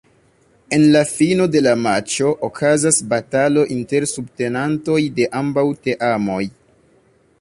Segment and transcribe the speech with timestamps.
[0.77, 6.45] En la fino de la matĉo okazas batalo inter subtenantoj de ambaŭ teamoj.